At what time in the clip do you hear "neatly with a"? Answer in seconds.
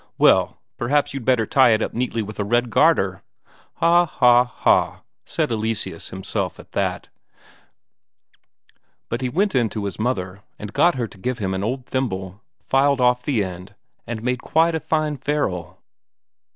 1.93-2.43